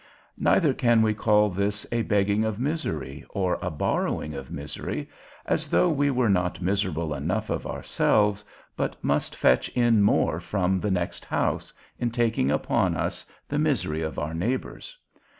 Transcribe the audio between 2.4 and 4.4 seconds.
of misery, or a borrowing